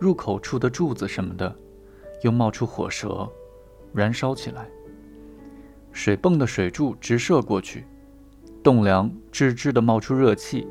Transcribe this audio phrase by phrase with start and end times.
[0.00, 1.54] 入口处的柱子什么的，
[2.22, 3.30] 又冒出火舌，
[3.92, 4.66] 燃烧起来。
[5.92, 7.84] 水泵的水柱直射过去，
[8.62, 10.66] 栋梁吱吱地冒出热气，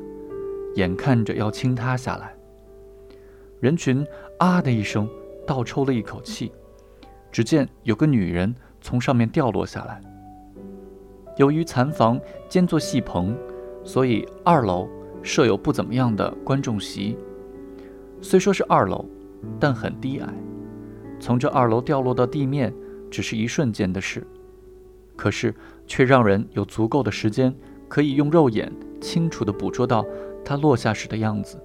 [0.74, 2.34] 眼看着要倾塌下来。
[3.60, 4.04] 人群
[4.38, 5.08] 啊的一声，
[5.46, 6.50] 倒抽了一口气。
[7.30, 10.00] 只见有个女人从上面掉落下来。
[11.36, 13.36] 由于残房兼做戏棚，
[13.84, 14.88] 所以二楼
[15.22, 17.16] 设有不怎么样的观众席。
[18.20, 19.06] 虽说是二楼，
[19.58, 20.28] 但很低矮，
[21.18, 22.74] 从这二楼掉落到地面
[23.10, 24.26] 只是一瞬间的事，
[25.16, 25.54] 可是
[25.86, 27.54] 却让人有足够的时间
[27.88, 30.04] 可以用肉眼清楚地捕捉到
[30.44, 31.58] 它落下时的样子。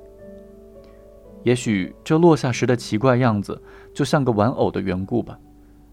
[1.44, 3.62] 也许这落下时的奇怪样子，
[3.94, 5.38] 就像个玩偶的缘故吧。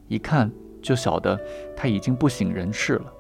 [0.09, 1.39] 一看就晓得
[1.77, 3.12] 他已经不省人事了。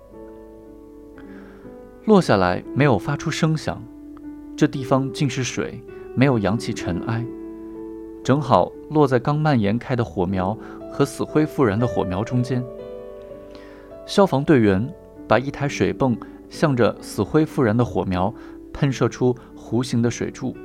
[2.06, 3.82] 落下来没有发出声响，
[4.56, 5.82] 这地方尽是水，
[6.16, 7.24] 没有扬起尘埃，
[8.22, 10.56] 正好落在刚蔓延开的火苗
[10.90, 12.64] 和死灰复燃的火苗中间。
[14.06, 14.86] 消防队员
[15.26, 16.16] 把一台水泵
[16.48, 18.32] 向着死灰复燃的火苗
[18.72, 20.56] 喷射出弧形的水柱，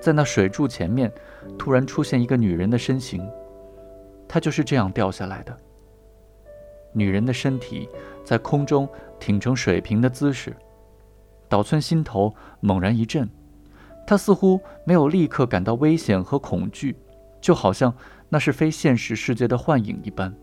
[0.00, 1.12] 在那水柱前面
[1.58, 3.26] 突然出现一个女人的身形。
[4.28, 5.56] 她就是这样掉下来的。
[6.92, 7.88] 女人的身体
[8.24, 10.54] 在空中挺成水平的姿势，
[11.48, 13.28] 岛村心头猛然一震，
[14.06, 16.96] 他似乎没有立刻感到危险和恐惧，
[17.40, 17.94] 就好像
[18.28, 20.34] 那是非现实世界的幻影一般。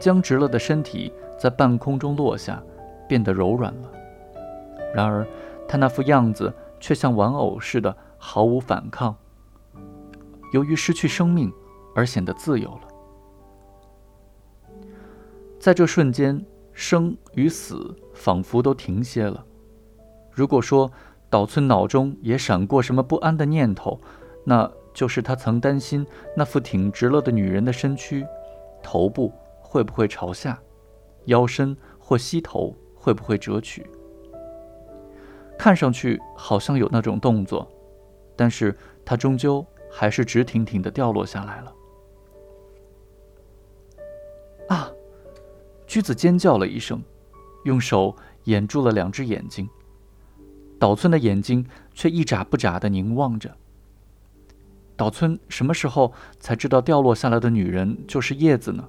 [0.00, 2.62] 僵直了的身体在半空中落下，
[3.08, 3.90] 变得柔软了。
[4.94, 5.26] 然而，
[5.66, 9.16] 他那副样子却像玩偶似的，毫无反抗。
[10.52, 11.52] 由于失去生命。
[11.96, 12.88] 而显得自由了。
[15.60, 19.46] 在这瞬间，生与死仿佛都停歇了。
[20.32, 20.90] 如果说
[21.34, 24.00] 岛村脑中也闪过什么不安的念头，
[24.44, 26.06] 那就是他曾担心
[26.36, 28.24] 那副挺直了的女人的身躯，
[28.80, 30.56] 头部会不会朝下，
[31.24, 33.84] 腰身或膝头会不会折曲。
[35.58, 37.68] 看上去好像有那种动作，
[38.36, 38.72] 但是
[39.04, 41.74] 他终究还是直挺挺地掉落下来了。
[44.68, 44.88] 啊！
[45.84, 47.02] 驹子尖叫了一声，
[47.64, 48.14] 用手
[48.44, 49.68] 掩住了两只眼睛。
[50.84, 51.64] 岛村的眼睛
[51.94, 53.56] 却一眨不眨地凝望着。
[54.96, 58.86] 岛村什么时候才知道掉落下来的女人就是叶子呢？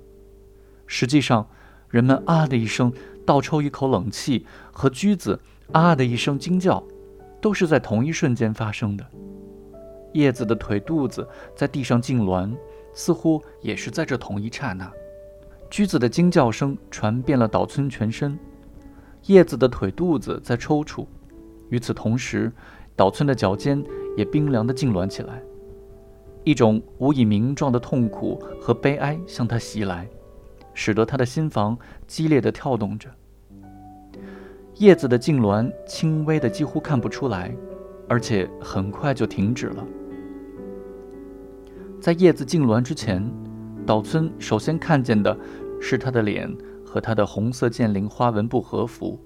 [0.87, 1.47] 实际上，
[1.87, 2.91] 人们啊的一声
[3.25, 5.39] 倒抽一口冷气，和驹子
[5.71, 6.83] 啊的一声惊叫，
[7.39, 9.07] 都是在同一瞬间发生的。
[10.11, 11.25] 叶子的腿肚子
[11.55, 12.53] 在地上痉挛，
[12.93, 14.91] 似乎也是在这同一刹那。
[15.69, 18.37] 驹子的惊叫声传遍了岛村全身，
[19.27, 21.07] 叶子的腿肚子在抽搐。
[21.69, 22.51] 与此同时，
[22.95, 23.83] 岛村的脚尖
[24.15, 25.41] 也冰凉地痉挛起来，
[26.43, 30.07] 一种无以名状的痛苦和悲哀向他袭来，
[30.73, 31.77] 使得他的心房
[32.07, 33.09] 激烈地跳动着。
[34.75, 37.55] 叶子的痉挛轻微的几乎看不出来，
[38.07, 39.85] 而且很快就停止了。
[41.99, 43.29] 在叶子痉挛之前。
[43.85, 45.37] 岛村首先看见的
[45.79, 46.51] 是他的脸
[46.83, 49.19] 和他的红色剑灵花纹布和服。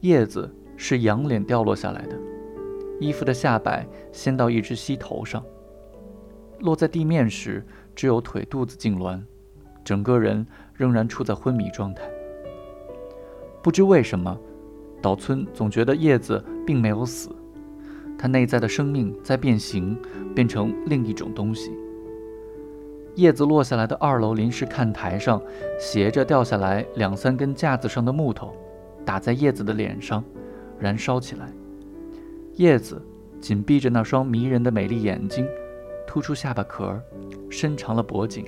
[0.00, 0.52] 叶子
[0.82, 2.18] 是仰脸掉落下来的，
[2.98, 5.44] 衣服的下摆掀到一只膝头上，
[6.60, 7.62] 落在地面时
[7.94, 9.20] 只有腿肚子痉挛，
[9.84, 12.04] 整个人仍然处在昏迷状态。
[13.62, 14.34] 不知为什么，
[15.02, 17.28] 岛村总觉得叶子并没有死，
[18.18, 19.94] 他内在的生命在变形，
[20.34, 21.76] 变成另一种东西。
[23.16, 25.42] 叶子落下来的二楼临时看台上，
[25.78, 28.56] 斜着掉下来两三根架子上的木头，
[29.04, 30.24] 打在叶子的脸上，
[30.80, 31.46] 燃烧起来。
[32.54, 33.00] 叶子
[33.40, 35.46] 紧闭着那双迷人的美丽眼睛，
[36.06, 37.00] 突出下巴壳，
[37.50, 38.44] 伸长了脖颈，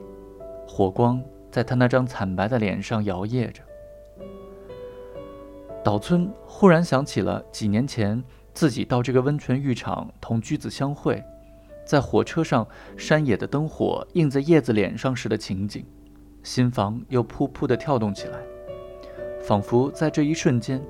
[0.66, 3.62] 火光在他那张惨白的脸上摇曳着。
[5.84, 8.22] 岛村忽然想起了几年前
[8.54, 11.22] 自己到这个温泉浴场同驹子相会。
[11.84, 12.64] 在火车上，
[12.96, 15.84] 山野的灯火映在叶子脸上时的情景，
[16.44, 18.38] 心房又噗噗地跳动起来，
[19.42, 20.80] 仿佛在这一瞬间，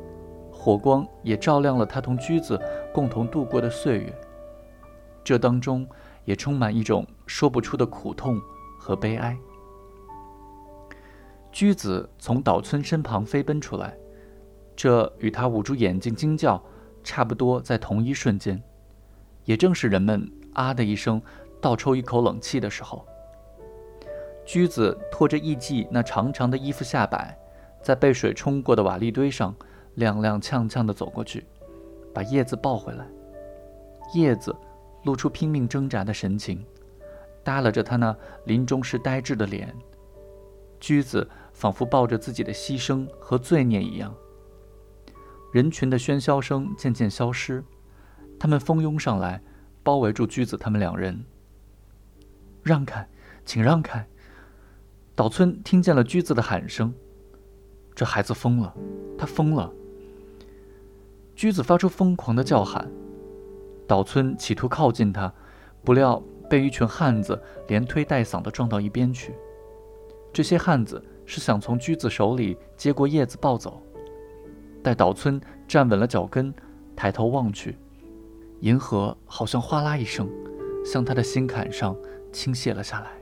[0.63, 2.57] 火光也照亮了他同驹子
[2.95, 4.15] 共同度过的岁月。
[5.25, 5.85] 这当中
[6.25, 8.41] 也充满一种说不出的苦痛
[8.79, 9.37] 和悲哀。
[11.51, 13.93] 驹子从岛村身旁飞奔出来，
[14.77, 16.63] 这与他捂住眼睛惊叫
[17.03, 18.63] 差不多，在同一瞬间，
[19.45, 20.31] 也正是人们。
[20.53, 21.21] 啊的一声，
[21.61, 23.05] 倒抽一口冷气的时候，
[24.45, 27.37] 驹子拖着艺妓那长长的衣服下摆，
[27.83, 29.53] 在被水冲过的瓦砾堆上
[29.97, 31.45] 踉踉跄跄地走过去，
[32.15, 33.07] 把叶子抱回来。
[34.15, 34.55] 叶子
[35.05, 36.65] 露出拼命挣扎的神情，
[37.45, 38.17] 耷拉着他那
[38.47, 39.75] 临终时呆滞的脸。
[40.81, 44.15] 驹子仿佛抱着自己的牺牲和罪孽一样。
[45.53, 47.63] 人群的喧嚣声渐渐消失，
[48.39, 49.41] 他们蜂拥上来，
[49.83, 51.25] 包围住驹子他们两人。
[52.63, 53.07] 让开，
[53.45, 54.07] 请让开！
[55.15, 56.93] 岛村听见了驹子的喊声
[57.95, 58.75] ：“这孩子疯了，
[59.19, 59.71] 他疯了！”
[61.43, 62.89] 驹子发出疯狂的叫喊。
[63.89, 65.35] 岛村企图靠近他，
[65.83, 67.37] 不料被一群汉子
[67.67, 69.35] 连推带搡的撞到一边去。
[70.33, 73.83] 这些汉子是想从驹子手里接过叶子抱走。
[74.85, 76.55] 待岛村站稳了脚跟，
[76.95, 77.77] 抬头望去，
[78.61, 80.31] 银河好像哗啦一声，
[80.85, 81.97] 向他的心坎上
[82.31, 83.22] 倾泻了下来。